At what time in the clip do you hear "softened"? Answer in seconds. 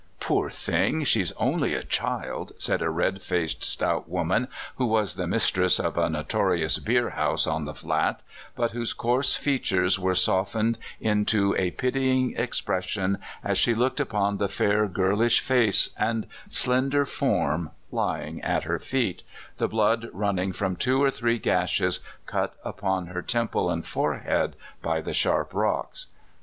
10.15-10.79